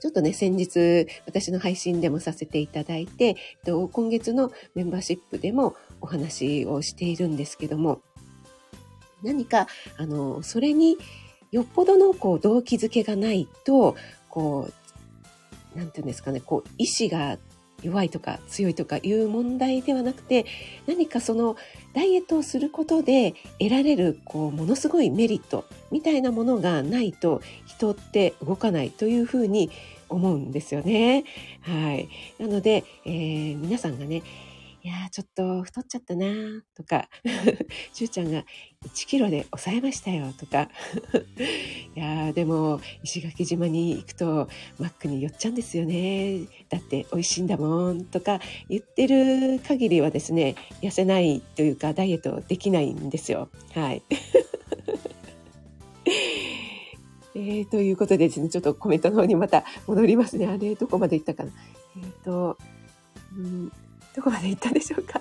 [0.00, 8.00] ちょっとね、先日、私の配信でもさせていただいて、今月のメンバーシップでもお話をしているんですけども、
[9.22, 10.96] 何か、あの、それに
[11.50, 13.96] よっぽどのこう動機づけがないと、
[14.28, 14.68] こ
[15.74, 17.38] う、なんていうんですかね、こう、意志が
[17.82, 20.46] 弱いとか強いとかいう問題ではなくて、
[20.86, 21.56] 何かその
[21.94, 29.70] ダイエットをすることで得られる、こう、ものすごいメリットみたいなものがないと人って動かないというふうに
[30.08, 31.24] 思うんですよね。
[31.62, 32.08] はい。
[32.38, 34.22] なので、えー、皆さんがね、
[34.82, 36.26] いやちょっと太っちゃったな
[36.76, 37.08] とか、
[37.92, 38.44] しゅうちゃんが
[38.86, 40.68] 1キロで抑えましたよとか
[41.96, 46.42] いやでも、石垣島に行くと、マックに寄っちゃうんですよね。
[46.68, 48.38] だって美味しいんだもん、とか
[48.68, 53.48] 言ってる限りはですね、痩せないというか、ダイエットできないんですよ。
[53.74, 54.02] はい。
[57.34, 60.46] えー、ということでですね、ちょっとコメントの方にまた戻りますね。
[60.46, 61.50] あれ、どこまで行ったかな。
[61.96, 62.58] えっ、ー、と、
[63.36, 63.72] うん、
[64.18, 65.20] どこまで行ったでしょうか。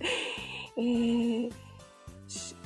[0.78, 1.50] えー、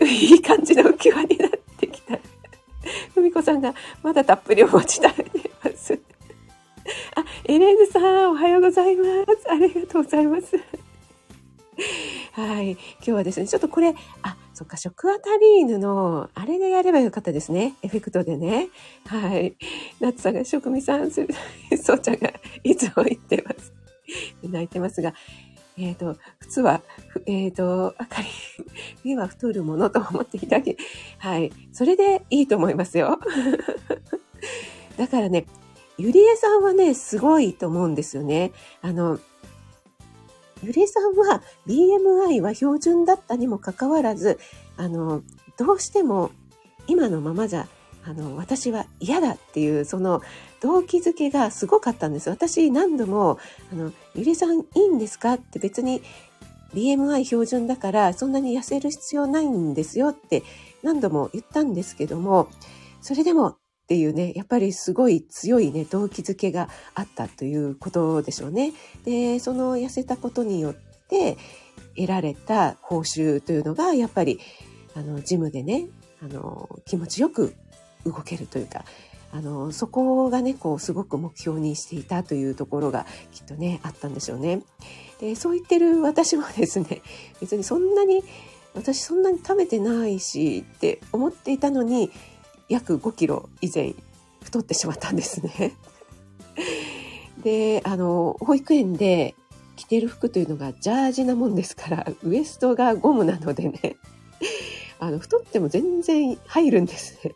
[0.04, 2.16] いい感じの浮き輪になってきた。
[3.12, 5.98] ふみこさんがまだたっぷりお持ち食べてます。
[7.16, 9.50] あ、エレーヌさん、おはようございます。
[9.50, 10.56] ありがとうございます。
[12.34, 12.70] はい。
[12.70, 13.92] 今日はですね、ちょっとこれ、
[14.22, 17.74] あ、そっか、食アタリーヌの、あれでやればよかったですね。
[17.82, 18.68] エフェクトでね。
[19.06, 19.56] はい。
[19.98, 23.72] 夏さんが、職味さん、そうちゃんがいつも言ってます。
[24.42, 25.14] 泣いてますが、
[25.76, 26.82] えっ、ー、と、普通は、
[27.26, 28.28] えっ、ー、と、あかり、
[29.02, 30.76] 冬は太るものと思っていたけ。
[31.18, 31.52] はい。
[31.72, 33.18] それでいいと思いますよ。
[34.96, 35.46] だからね、
[35.98, 38.52] ゆりえさんはね、すごいと思うんですよね。
[38.82, 39.18] あの、
[40.62, 44.38] ゆりえさんは BMI は標準だったにもかかわらず、
[44.76, 45.22] あの、
[45.56, 46.30] どうしても
[46.86, 47.66] 今のままじゃ、
[48.04, 50.22] あの、私は嫌だっていう、その
[50.60, 52.30] 動機づけがすごかったんです。
[52.30, 53.38] 私何度も、
[53.72, 55.34] あの、ゆりさんいいんですか？
[55.34, 56.02] って別に
[56.74, 60.42] BMI 標準だからそんなに痩せる必要ないんですよって
[60.82, 62.48] 何度も言ったんですけども、
[63.00, 68.72] それでもっていうね、やっぱりすごい強いね、動機づけがあったということでしょうね。
[69.04, 70.74] で、その痩せたことによっ
[71.08, 71.36] て
[71.94, 74.40] 得られた報酬というのが、やっぱり、
[74.94, 75.86] あの、ジムでね、
[76.22, 77.54] あの、気持ちよく
[78.06, 78.86] 動けるというか、
[79.34, 84.62] あの、そこがね、こう、すごく目標にしていたというところがきっとね、あったんでしょうね。
[85.20, 87.02] で、そう言ってる私もですね、
[87.42, 88.22] 別にそんなに、
[88.74, 92.12] 私そんなに食べてないしって思っていたのに、
[92.68, 93.94] 約5キロ以前
[94.40, 95.72] 太ってしまったんですね。
[97.42, 99.34] で、あの、保育園で
[99.74, 103.96] 着てる服というのがジャージなもんですから、ウエストがゴムなのでね、
[105.00, 107.34] あの、太っても全然入るんですね。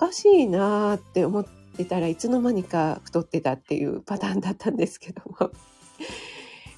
[0.00, 5.50] かしいなーって思ってたらいつの間にか太ってたっていうパターンだったんですけども。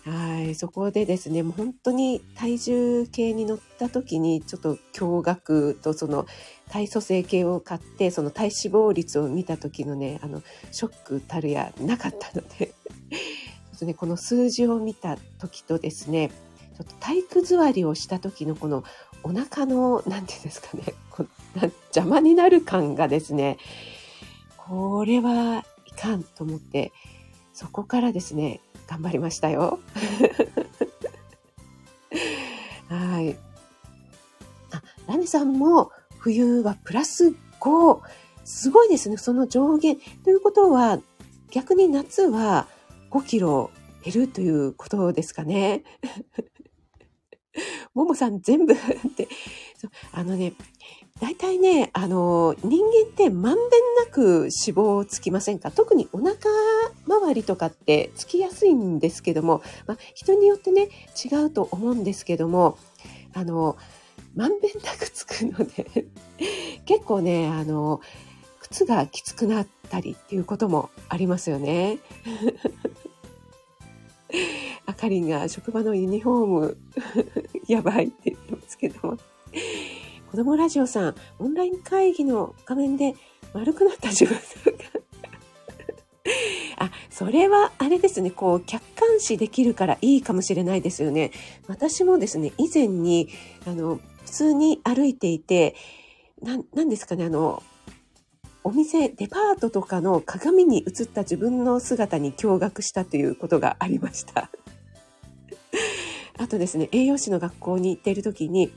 [0.05, 6.27] はい、そこでですね、もう本当に体重計に乗った時にちょっと驚愕とその
[6.69, 12.73] 体組成計を買ってその体脂肪率を見た時のね、あのショックたるやなかったのでちょ
[13.77, 16.31] っとね、この数字を見た時とですね、
[16.77, 18.83] ちょっと体育座りをした時のこの
[19.23, 21.27] お腹の、なんていうんですかね、こ
[21.95, 23.59] 邪魔になる感がですね、
[24.57, 26.93] これはいかんと思って、
[27.53, 29.81] そこからですね、頑張りましたよ。
[32.89, 33.37] はい。
[34.71, 38.01] あ、ラネさんも冬はプラス5。
[38.45, 39.97] すごいですね、その上限。
[40.25, 41.01] ということは、
[41.51, 42.67] 逆に夏は
[43.11, 43.71] 5キロ
[44.03, 45.85] 減るということですかね。
[47.95, 48.77] ももさん全部っ
[49.15, 49.29] て
[50.13, 50.55] あのね、
[51.23, 53.61] 大体ね、あの、人間ってまんべん
[54.05, 55.71] なく脂肪つきませんか？
[55.71, 56.35] 特にお腹
[57.07, 60.89] 周りとかってつきやすいんですけども、まあ、人によってね、
[61.25, 62.77] 違うと思うんですけども、
[63.35, 63.77] あの、
[64.35, 66.07] まんべんなくつくので
[66.87, 68.01] 結構ね、あの、
[68.59, 71.99] 靴がきつくなったりっていうこともありますよね。
[74.87, 76.77] あかりんが職場のユニフォーム
[77.69, 79.19] やばいって言ってますけども。
[80.33, 83.15] 子供ラジオさん、オンライン会議の画面で
[83.53, 84.41] 丸くなった自分が
[86.87, 91.33] あ、それはあれですね、こう、客観視できるからいいかもしれないですよね。
[91.69, 93.29] 私もですね、以前に、
[93.67, 95.75] あの、普通に歩いていて、
[96.41, 97.63] な、なんですかね、あの、
[98.65, 104.49] お店、デパートとかの鏡に映った自分の姿に驚愕したということがありました。
[106.39, 108.73] あとですね、栄養士の学校に行っている時に、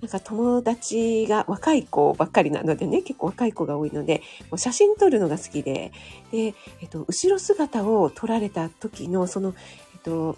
[0.00, 5.92] なんか友達が若い子ばっかりなのでね、結構若い子が多いので、もう写真撮るのが好きで、
[6.30, 9.54] で、えっと、後ろ姿を撮られた時の、その、
[9.94, 10.36] えっと、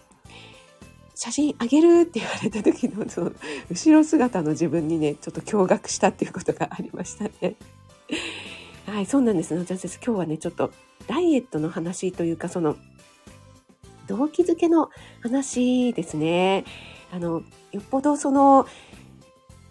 [1.15, 3.33] 写真あげるって言われた時の、その、
[3.71, 7.57] 後ろ姿の自分にね、ちょっと驚愕したっていうことがありましたね。
[8.87, 9.55] はい、そうなんです。
[9.55, 10.73] 私今日はね、ちょっと
[11.07, 12.77] ダイエットの話というか、その、
[14.13, 14.91] 動機づけの
[15.23, 16.65] 話ですね。
[17.11, 18.67] あの、よっぽどその、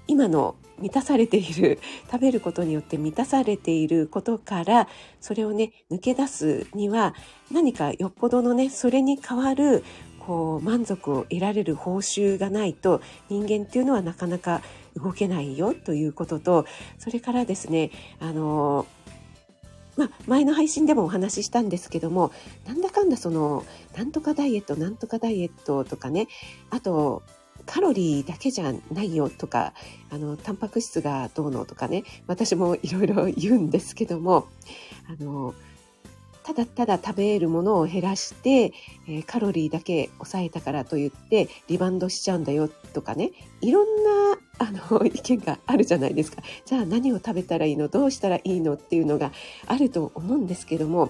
[0.07, 1.79] 今の満たされている、
[2.11, 4.87] 食べることによって満たされていることから、
[5.19, 7.13] それをね、抜け出すには、
[7.51, 9.83] 何かよっぽどのね、それに代わる、
[10.25, 14.63] こう、満足を得られる報酬がないと、人間っていうのはなかなか
[14.95, 16.65] 動けないよということと、
[16.97, 18.87] それからですね、あの、
[20.01, 22.31] まあ、前の配信でもお話ししたんですけども、
[22.65, 23.63] なんだかんだその、
[23.95, 26.27] なんとかダイエット、なんとかダイエットとかね、
[26.71, 27.21] あと、
[27.67, 29.73] カロリーだけじゃないよとか、
[30.09, 34.47] あの、タンパク質がどうのとかね、私もいろいろ言うんですけども、
[35.07, 35.53] あの、
[36.43, 38.73] ただただ食べるものを減らして、
[39.07, 46.43] えー、カロリーだけ抑えたからといってリバウンドしちゃうんだよとかねいろんなあの意見があるじゃないですか。
[46.65, 47.87] じゃあ何を食べたらいいの？
[47.87, 48.75] どうしたらいいの？
[48.75, 49.31] っていうのが
[49.65, 51.09] あると思うんですけども。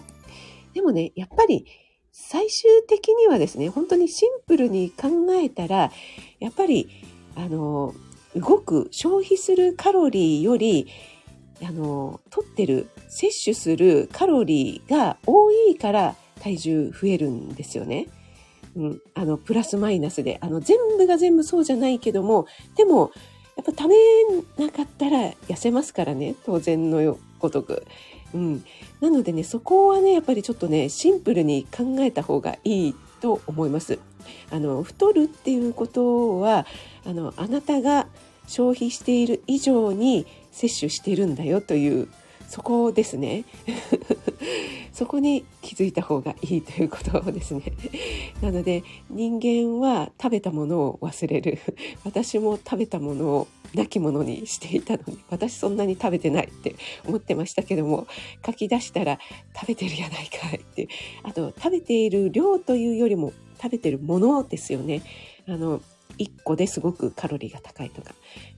[0.74, 1.66] でもねやっぱり
[2.14, 5.92] 最終的にはですね本当にシンプルに考えたら
[6.40, 6.90] やっぱり
[7.36, 7.94] あの
[8.38, 10.88] 動く消費するカロリーより
[11.62, 18.08] あの取ってる摂取するカロリーが多いから体重増えるんですよね。
[18.78, 20.38] うん、あのプラスマイナスで。
[20.40, 23.12] あの全部が全部そうじゃないけどもでも
[23.56, 23.90] やっぱ食
[24.58, 27.86] べなかったら痩せますからね当然のごとく。
[28.34, 28.64] うん、
[29.02, 34.00] なのでねそこはねやっぱりちょっとねシンプルに考えた方がいいと思います。
[34.52, 36.66] あの太るっていうことは
[37.06, 38.08] あのあなたが
[38.48, 42.08] 消費している以上に摂取してるんだよという
[42.48, 43.46] そこですね
[45.02, 47.64] そこに気づいた方がいいということですね。
[48.40, 51.58] なので人間は食べたものを忘れる。
[52.06, 56.76] 私も食べたものを亡き者にしていたのに私そんなに食べてないって
[57.08, 58.06] 思ってましたけども
[58.46, 59.18] 書き出したら
[59.56, 60.88] 食べてるやないかいって。
[61.24, 65.02] あと食べている量というよりも食べてるものですよね。
[65.48, 65.82] あの
[66.20, 68.14] 1個ですごくカロリーが高いとか、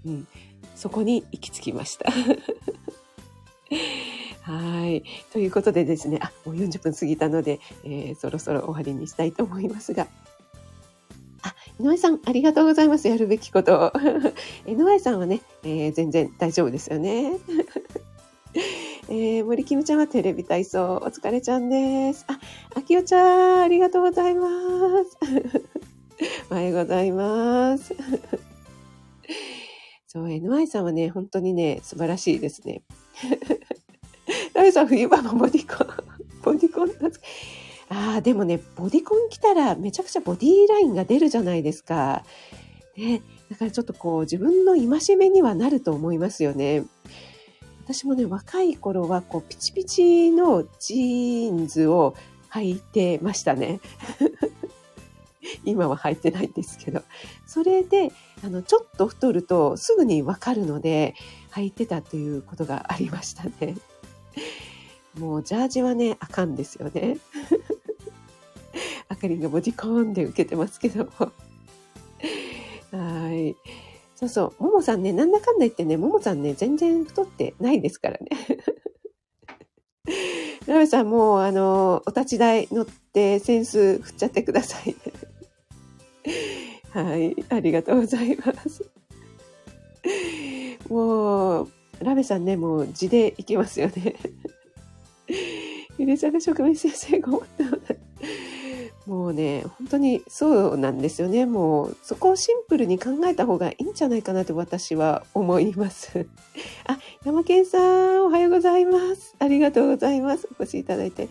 [0.05, 0.27] うん、
[0.75, 2.11] そこに行き着きました。
[4.43, 5.03] はい。
[5.31, 10.07] ということでですね、あ、もう40分過ぎたので、えー、そろそろ終わりにしたいと思いますが。
[11.43, 13.07] あ、井上さん、ありがとうございます。
[13.07, 13.93] やるべきこと。
[14.67, 17.37] 井上さんはね、えー、全然大丈夫ですよね。
[19.07, 22.25] えー、森キムちゃんはテレビ体操、お疲れちゃんです。
[22.27, 22.37] あ、
[22.75, 24.47] あきおちゃん、ありがとうございま
[25.05, 25.17] す。
[26.51, 27.95] おはようございます。
[30.07, 32.81] そう、NY さんはね、本当にね、素晴らしいですね。
[34.53, 35.87] ラメさん、冬場のボディコン、
[36.43, 37.21] ボディコンなんです
[37.89, 42.23] ああ、でもね、ボディコン着たらめちゃくちゃボディラインが出るじゃないですか。
[42.97, 46.83] ね、だからちょっとこう、自分の戒めにはなると思いますよね。
[47.85, 52.15] 私もね、若い頃はこう、ピチピチのジーンズを
[52.51, 53.81] 履いてましたね。
[55.65, 57.01] 今は履いてないんですけど。
[57.45, 58.11] それで、
[58.43, 61.15] あの、ちょっと太るとすぐにわかるので、
[61.51, 63.75] 履いてたということがありましたね。
[65.19, 67.17] もう、ジャージはね、あかんですよね。
[69.09, 71.11] あかりんがボディコーンで受けてますけども。
[72.91, 73.55] はい。
[74.15, 74.63] そうそう。
[74.63, 78.29] ももさんね、なんだかんだ言ってね、ももさんね、全然太ってないですからね。
[80.65, 84.95] ラメさんもう、あの、お立ち台乗ってセンス振っちゃってください、
[86.91, 88.89] はい、ありがとうございます。
[90.89, 91.71] もう、
[92.03, 94.15] ラメさんね、もう字でいきますよね。
[95.97, 97.77] ゆりさが職人先生が思ったの。
[99.05, 101.45] もうね、本当にそうなんですよね。
[101.45, 106.25] もう、そこをシンプルに考えた方がいいんじゃないかなと私は思います。
[106.85, 109.35] あ、山健さん、おはようございます。
[109.39, 110.47] ありがとうございます。
[110.57, 111.27] お越しいただいて。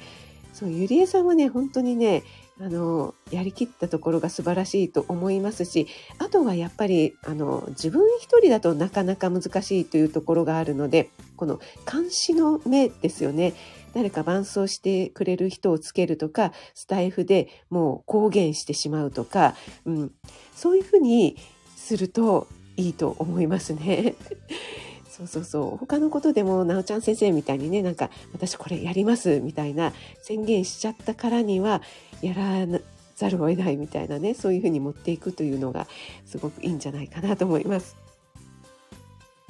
[0.52, 2.22] そう、ゆりえさんはね、本当にね、
[2.64, 5.88] あの、やりきったところが素晴らしいと思いますし、
[6.20, 11.59] あとはやっぱり、あの、自分一人だとなかなか難しいというところがあるので、この
[11.90, 13.55] 監視の目ですよね。
[13.94, 20.12] 誰か伴走してくれる人をつけるとか、スタイフでもう公言してしまうとか、うん、
[20.55, 21.37] そういうふうに
[21.75, 22.46] すると
[22.77, 24.14] いいと思いますね。
[25.12, 25.77] そうそうそう。
[25.77, 31.83] 他のことでも、なおちゃん先生みたいにね、なんか、私これやりますみたいな宣言しちゃったからには、
[32.22, 32.66] やら
[33.16, 35.87] ざるを得ないみたいなね、そういうふうに持っていくというのが、
[36.25, 37.94] すごくいいんじゃないかなと思います。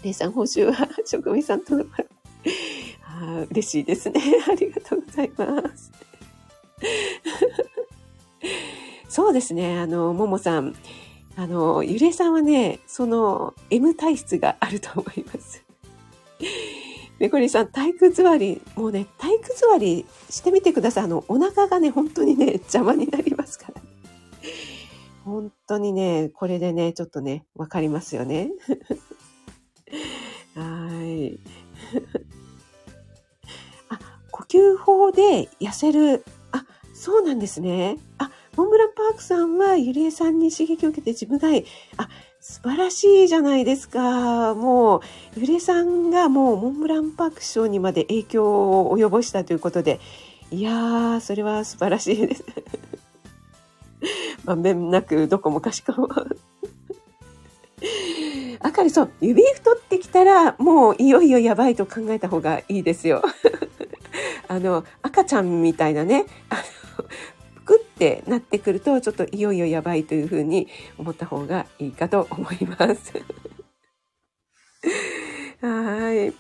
[0.03, 1.85] レさん、報酬は職人さんとの
[3.07, 4.21] あ嬉しいですね。
[4.51, 5.93] ありがとうございます。
[9.09, 9.79] そうですね。
[9.79, 10.75] あの、ももさん。
[11.37, 15.65] あの、ゆれさんはね、その M 体質があると思います。
[17.19, 21.05] め こりさん、体育座り、もうね、体育座りしてみてください。
[21.05, 23.81] あの、お腹がね、本当にね、邪魔になりますから。
[25.25, 28.51] 本当にね、これでね、ちょっとね、わかりますよね。
[30.55, 31.39] はい。
[33.89, 33.99] あ
[34.31, 36.25] 呼吸法で痩せる。
[36.51, 37.97] あ、そうなんですね。
[38.19, 41.67] あ、モンブランパークさんはゆりえさんに刺激を受けて自分がいい。
[41.97, 44.55] あ、素晴らしいじゃないですか。
[44.55, 45.01] もう、
[45.37, 50.01] ゆれさんがもうモンブランパーク賞にまで影響を及ぼしたということで、
[50.51, 52.45] いやー、それは素晴らしいです。
[54.45, 56.09] まんべんなくどこもかしこも。
[58.61, 63.23] あかりそう、指太ってきたら、もういよいよやばいと考えた方がいいですよ。
[64.47, 66.63] あの、赤ちゃんみたいなね、あの、
[68.03, 70.67] ってなってくると、ちょっといよいよやばいというふうに
[70.99, 73.13] 思った方がいいかと思います。
[75.63, 76.33] はい。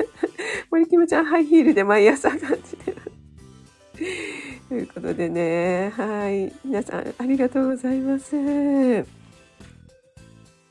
[0.72, 2.96] 森キムちゃん、ハイヒールで毎朝感じてる。
[4.70, 6.50] ということでね、はい。
[6.64, 8.34] 皆さん、ありがとうございます。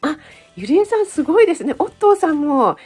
[0.01, 0.17] あ、
[0.55, 1.75] ゆりえさんすごいですね。
[1.77, 2.77] おっとーさんも。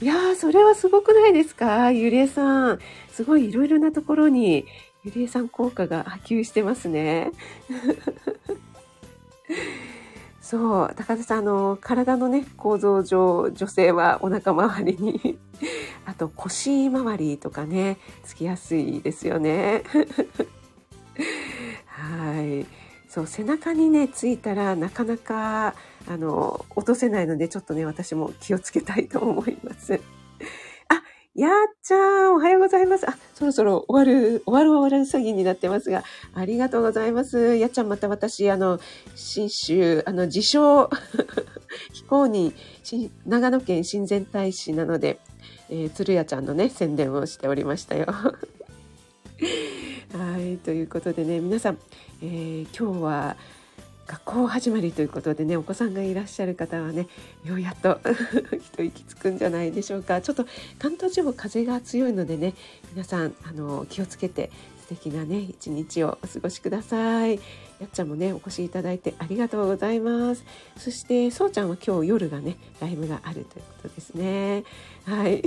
[0.00, 1.92] いやー、それはすごくないですか？
[1.92, 2.78] ゆりえさん。
[3.10, 4.64] すごいいろいろなところに
[5.04, 7.32] ゆりえさん効果が波及してますね。
[10.40, 15.38] そう、高田さん、あの、体のね、構造上、女性はお腹周りに
[16.06, 19.82] あと腰周りとかね、つきやすいですよね。
[21.86, 22.66] はい。
[23.08, 25.74] そう、背中にね、ついたらなかなか、
[26.08, 30.00] あの、落とせないので、ちょっとね、私も気をつけたいと思います。
[31.34, 31.50] やっ
[31.82, 33.08] ちゃん、おはようございます。
[33.08, 36.04] あ、そろそろ終わる、終わる終わる詐欺になってますが、
[36.34, 37.56] ありがとうございます。
[37.56, 38.78] やっちゃん、また私、あの、
[39.14, 40.90] 新州、あの、自称、
[41.94, 42.52] 非公認、
[43.24, 45.20] 長野県親善大使なので、
[45.70, 48.08] えー、鶴屋ちゃんのね、宣伝をしておりましたよ。
[48.12, 48.36] は
[50.38, 51.78] い、ということでね、皆さん、
[52.20, 53.36] えー、今日は、
[54.12, 57.08] 学校始まりということでねお子さんがいらっしゃる方はね
[57.44, 57.98] ようやっと
[58.60, 60.20] 一息つくんじゃないでしょうか。
[60.20, 60.44] ちょっと
[60.78, 62.52] 関東地方風が強いのでね
[62.92, 64.50] 皆さんあの気をつけて
[64.82, 67.36] 素敵なね一日をお過ごしください。
[67.80, 70.44] やっちゃんもねお越しいただいてありがとうございます。
[70.76, 74.64] そしてそうちゃんは今日夜がねライブがあるということですね。
[75.04, 75.42] はい。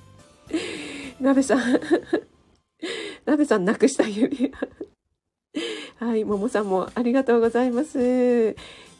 [1.20, 1.58] なべさん。
[3.26, 4.99] なべさんなくした指輪。
[6.00, 8.00] はい、ももさんもありがとうございます。
[8.00, 8.54] えっ、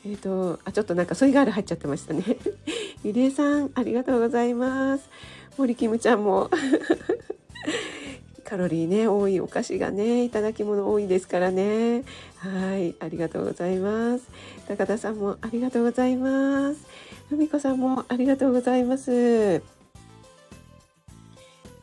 [0.05, 2.22] ー、と、あ、ちょっとなんかソイガール入っちゃってましたね。
[3.03, 5.09] ゆりえさん、ありがとうございます。
[5.57, 6.51] 森キムちゃんも
[8.44, 12.05] カロリーね、多いお菓子がね、いただき物多いですからね。
[12.36, 14.28] はい、ありがとうございます。
[14.68, 16.86] 高田さんもありがとうございます。
[17.30, 19.80] ふみこさんもありがとうございます。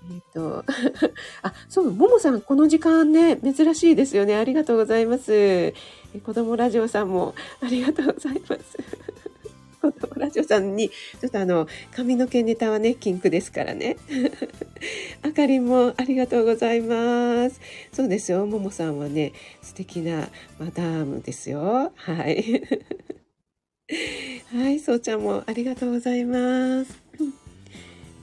[0.09, 0.63] えっ、と、
[1.41, 4.35] あ、そう、ももさん、この時間ね、珍しいですよね。
[4.35, 5.33] ありがとうございます。
[5.33, 5.73] え
[6.23, 8.77] 子供ラジオさんも、ありがとうございます。
[9.81, 13.97] 子供ラジオさんに、ちょっとあの、髪の毛ネタはね、キンクですからね。
[15.23, 17.59] あかりんもありがとうございます。
[17.91, 20.29] そうですよ、ももさんはね、素敵な
[20.59, 21.91] マダムですよ。
[21.95, 22.63] はい。
[24.53, 27.46] はい、そうちゃんもありがとうございます。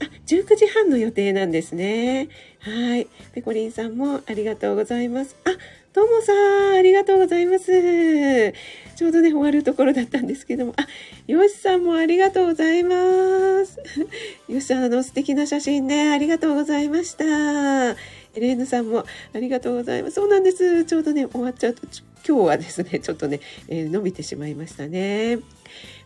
[0.01, 2.29] あ、19時半の予定なんですね。
[2.61, 3.07] はい。
[3.33, 5.37] ペコリンさんもありがとうございます。
[5.45, 5.51] あ、
[5.93, 8.53] ともさん、ありがとうございます。
[8.97, 10.87] ちょうどね、終わるところだったんですけども、あ、
[11.27, 13.79] よしさんもありがとうございます。
[14.49, 17.25] よしさん、あの素敵な写真ね、ありがとうございました。
[18.37, 20.15] エレーヌさんもありがとうございます。
[20.15, 20.85] そうなんです。
[20.85, 21.83] ちょうどね、終わっちゃうと、
[22.27, 25.39] 今日はですね、ちょっとね、えー、伸びてしまいましたね。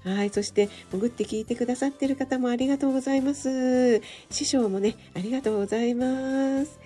[0.05, 0.31] はい。
[0.31, 4.01] そして、潜って聞いてくださってる方もありがとうございます。
[4.31, 6.79] 師匠もね、ありがとうございます。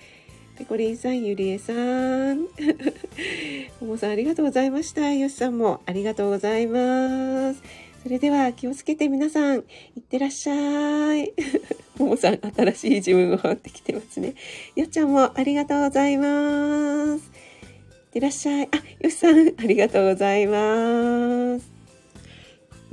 [0.57, 2.41] ペコリンさん、ゆりえさん。
[3.81, 5.11] ももさん、ありがとうございました。
[5.11, 7.61] よしさんもありがとうございます。
[8.03, 9.61] それでは気をつけて皆さん、い
[9.99, 11.33] ってらっしゃい。
[11.97, 14.35] ももさん、新しい自分を持ってきてますね。
[14.75, 17.21] よっちゃんもありがとうございます。
[17.21, 18.69] いってらっしゃい。
[18.71, 21.72] あ、よしさん、ありがとうございます。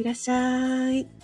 [0.01, 1.20] いらっしゃい。